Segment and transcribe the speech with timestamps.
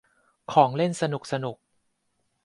[0.51, 1.57] ของเล่นสนุกสนุก